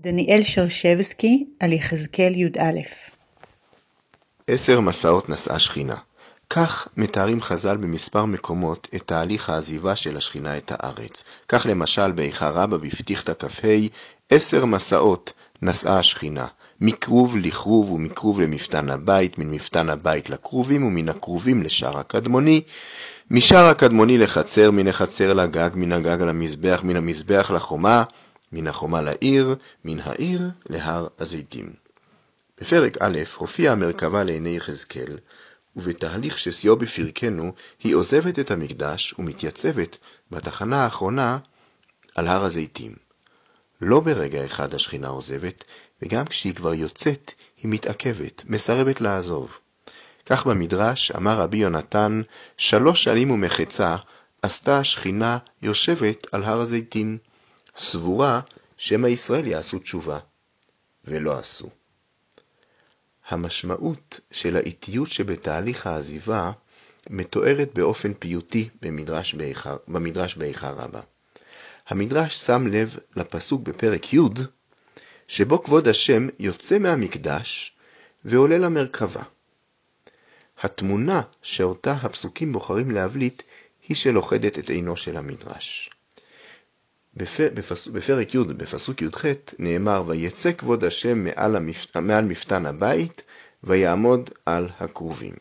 דניאל 0.00 0.42
שרשבסקי 0.42 1.46
על 1.60 1.72
יחזקאל 1.72 2.32
י"א 2.36 2.80
עשר 4.46 4.80
מסעות 4.80 5.28
נשאה 5.28 5.58
שכינה. 5.58 5.96
כך 6.50 6.88
מתארים 6.96 7.42
חז"ל 7.42 7.76
במספר 7.76 8.24
מקומות 8.24 8.88
את 8.94 9.02
תהליך 9.02 9.50
העזיבה 9.50 9.96
של 9.96 10.16
השכינה 10.16 10.56
את 10.56 10.72
הארץ. 10.74 11.24
כך 11.48 11.66
למשל 11.70 12.12
באיכה 12.12 12.50
רבה 12.50 12.78
בפתיחתא 12.78 13.32
כ"ה, 13.32 13.68
עשר 14.30 14.64
מסעות 14.64 15.32
נשאה 15.62 15.98
השכינה, 15.98 16.46
מכרוב 16.80 17.36
לכרוב 17.36 17.92
ומכרוב 17.92 18.40
למפתן 18.40 18.90
הבית, 18.90 19.38
מן 19.38 19.50
מפתן 19.50 19.88
הבית 19.88 20.30
לכרובים 20.30 20.84
ומן 20.84 21.08
הכרובים 21.08 21.62
לשער 21.62 21.98
הקדמוני, 21.98 22.60
משער 23.30 23.66
הקדמוני 23.66 24.18
לחצר, 24.18 24.70
מן 24.70 24.88
החצר 24.88 25.34
לגג, 25.34 25.70
מן 25.74 25.92
הגג 25.92 26.22
למזבח, 26.22 26.80
מן 26.84 26.96
המזבח 26.96 27.50
לחומה, 27.54 28.04
מן 28.52 28.66
החומה 28.66 29.02
לעיר, 29.02 29.56
מן 29.84 30.00
העיר 30.00 30.50
להר 30.68 31.06
הזיתים. 31.18 31.72
בפרק 32.60 32.96
א' 33.00 33.18
הופיעה 33.36 33.72
המרכבה 33.72 34.24
לעיני 34.24 34.56
יחזקאל, 34.56 35.18
ובתהליך 35.76 36.38
ששיאו 36.38 36.76
בפרקנו, 36.76 37.52
היא 37.84 37.94
עוזבת 37.94 38.38
את 38.38 38.50
המקדש 38.50 39.14
ומתייצבת 39.18 39.96
בתחנה 40.30 40.84
האחרונה 40.84 41.38
על 42.14 42.28
הר 42.28 42.44
הזיתים. 42.44 42.94
לא 43.80 44.00
ברגע 44.00 44.44
אחד 44.44 44.74
השכינה 44.74 45.08
עוזבת, 45.08 45.64
וגם 46.02 46.24
כשהיא 46.24 46.54
כבר 46.54 46.74
יוצאת, 46.74 47.32
היא 47.56 47.70
מתעכבת, 47.70 48.42
מסרבת 48.46 49.00
לעזוב. 49.00 49.58
כך 50.26 50.46
במדרש 50.46 51.10
אמר 51.10 51.40
רבי 51.40 51.56
יונתן, 51.56 52.22
שלוש 52.56 53.04
שנים 53.04 53.30
ומחצה 53.30 53.96
עשתה 54.42 54.78
השכינה 54.78 55.38
יושבת 55.62 56.26
על 56.32 56.44
הר 56.44 56.60
הזיתים. 56.60 57.18
סבורה 57.78 58.40
שמא 58.76 59.06
ישראל 59.06 59.46
יעשו 59.46 59.78
תשובה, 59.78 60.18
ולא 61.04 61.38
עשו. 61.38 61.68
המשמעות 63.28 64.20
של 64.30 64.56
האיטיות 64.56 65.10
שבתהליך 65.10 65.86
העזיבה 65.86 66.52
מתוארת 67.10 67.74
באופן 67.74 68.14
פיוטי 68.14 68.68
במדרש 68.82 69.34
באיכה, 69.34 69.76
במדרש 69.88 70.38
רבה. 70.62 71.00
המדרש 71.88 72.36
שם 72.46 72.66
לב 72.66 72.96
לפסוק 73.16 73.62
בפרק 73.62 74.14
י', 74.14 74.18
שבו 75.28 75.62
כבוד 75.62 75.88
השם 75.88 76.28
יוצא 76.38 76.78
מהמקדש 76.78 77.76
ועולה 78.24 78.58
למרכבה. 78.58 79.22
התמונה 80.60 81.22
שאותה 81.42 81.92
הפסוקים 81.92 82.52
בוחרים 82.52 82.90
להבליט 82.90 83.42
היא 83.88 83.96
שלוכדת 83.96 84.58
את 84.58 84.68
עינו 84.68 84.96
של 84.96 85.16
המדרש. 85.16 85.90
בפרק 87.92 88.34
י', 88.34 88.38
בפסוק 88.38 89.02
י"ח, 89.02 89.24
נאמר, 89.58 90.02
ויצא 90.06 90.52
כבוד 90.52 90.84
השם 90.84 91.24
מעל, 91.24 91.56
המפ... 91.56 91.96
מעל 91.96 92.24
מפתן 92.24 92.66
הבית, 92.66 93.22
ויעמוד 93.64 94.30
על 94.46 94.68
הכרובים. 94.80 95.34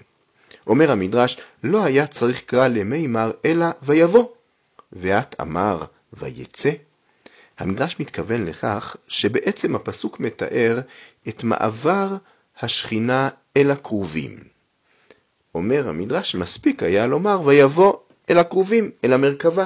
אומר 0.68 0.92
המדרש, 0.92 1.38
לא 1.64 1.84
היה 1.84 2.08
צריך 2.08 2.42
קרא 2.42 2.68
למימר, 2.68 3.32
אלא 3.46 3.66
ויבוא. 3.84 4.26
ואת 4.94 5.36
אמר, 5.42 5.84
ויצא? 6.14 6.72
המדרש 7.58 8.00
מתכוון 8.00 8.46
לכך 8.46 8.96
שבעצם 9.08 9.76
הפסוק 9.76 10.20
מתאר 10.20 10.80
את 11.28 11.44
מעבר 11.44 12.16
השכינה 12.60 13.30
אל 13.58 13.72
הכרובים. 13.72 14.40
אומר 15.56 15.90
המדרש, 15.90 16.36
מספיק 16.36 16.84
היה 16.84 17.08
לומר, 17.08 17.42
ויבוא 17.46 17.94
אל 18.30 18.38
הכרובים, 18.38 18.92
אל 19.04 19.14
המרכבה. 19.14 19.66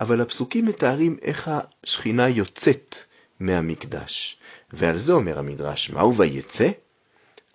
אבל 0.00 0.20
הפסוקים 0.20 0.66
מתארים 0.66 1.16
איך 1.22 1.50
השכינה 1.84 2.28
יוצאת 2.28 2.96
מהמקדש, 3.40 4.38
ועל 4.72 4.98
זה 4.98 5.12
אומר 5.12 5.38
המדרש, 5.38 5.90
מהו 5.90 6.14
ויצא? 6.14 6.68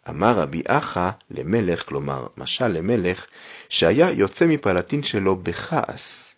אמר 0.10 0.40
רבי 0.40 0.62
אחא 0.68 1.10
למלך, 1.32 1.88
כלומר 1.88 2.28
משל 2.38 2.68
למלך, 2.68 3.26
שהיה 3.70 4.12
יוצא 4.12 4.46
מפלטין 4.46 5.04
שלו 5.04 5.36
בכעס. 5.36 6.36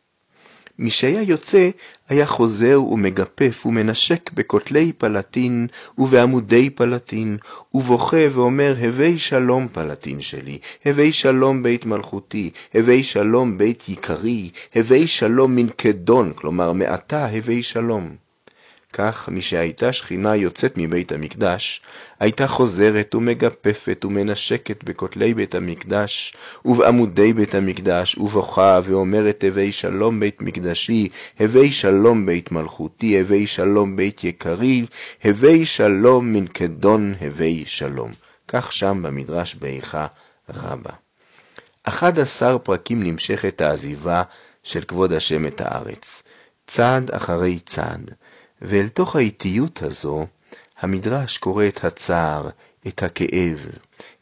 משהיה 0.82 1.22
יוצא, 1.22 1.70
היה 2.10 2.26
חוזר 2.26 2.82
ומגפף 2.84 3.66
ומנשק 3.66 4.32
בכותלי 4.34 4.92
פלטין 4.98 5.68
ובעמודי 5.98 6.70
פלטין, 6.70 7.38
ובוכה 7.74 8.26
ואומר, 8.32 8.76
הווי 8.80 9.18
שלום 9.18 9.68
פלטין 9.72 10.22
שלי, 10.22 10.58
הווי 10.86 11.12
שלום 11.12 11.64
בית 11.64 11.86
מלכותי, 11.86 12.50
הווי 12.74 13.04
שלום 13.04 13.58
בית 13.58 13.90
יקרי, 13.90 14.50
הווי 14.76 15.08
שלום 15.08 15.56
מן 15.56 15.68
כדון, 15.78 16.34
כלומר 16.36 16.72
מעתה 16.74 17.28
הווי 17.30 17.64
שלום. 17.64 18.31
כך 18.94 19.30
משהייתה 19.30 19.94
שכינה 19.94 20.36
יוצאת 20.36 20.74
מבית 20.78 21.12
המקדש, 21.12 21.82
הייתה 22.20 22.48
חוזרת 22.48 23.16
ומגפפת 23.16 24.06
ומנשקת 24.06 24.84
בכותלי 24.84 25.34
בית 25.34 25.56
המקדש, 25.56 26.34
ובעמודי 26.66 27.34
בית 27.34 27.56
המקדש, 27.56 28.18
ובוכה 28.18 28.80
ואומרת 28.84 29.44
הווי 29.44 29.72
שלום 29.72 30.20
בית 30.20 30.42
מקדשי, 30.42 31.10
הווי 31.40 31.72
שלום 31.72 32.26
בית 32.26 32.52
מלכותי, 32.52 33.20
הווי 33.20 33.48
שלום 33.48 33.96
בית 33.96 34.24
יקרי, 34.24 34.86
הווי 35.24 35.66
שלום 35.66 36.34
מן 36.34 36.48
כדון 36.48 37.14
הווי 37.22 37.64
שלום. 37.66 38.12
כך 38.48 38.72
שם 38.72 39.00
במדרש 39.04 39.56
באיכה 39.56 40.08
רבה. 40.50 40.92
אחד 41.84 42.20
עשר 42.20 42.58
פרקים 42.58 43.04
נמשכת 43.04 43.62
העזיבה 43.62 44.24
של 44.64 44.82
כבוד 44.82 45.14
השם 45.14 45.48
את 45.48 45.62
הארץ, 45.62 46.24
צעד 46.68 47.12
אחרי 47.12 47.60
צעד. 47.60 48.12
ואל 48.62 48.88
תוך 48.88 49.16
האיטיות 49.16 49.82
הזו, 49.82 50.26
המדרש 50.80 51.38
קורא 51.38 51.68
את 51.68 51.84
הצער, 51.84 52.50
את 52.88 53.04
הכאב. 53.04 53.68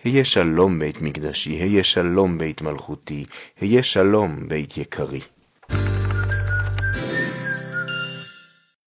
היה 0.03 0.25
שלום 0.25 0.79
בית 0.79 1.01
מקדשי, 1.01 1.51
היה 1.51 1.83
שלום 1.83 2.37
בית 2.37 2.61
מלכותי, 2.61 3.25
היה 3.61 3.83
שלום 3.83 4.47
בית 4.47 4.77
יקרי. 4.77 5.21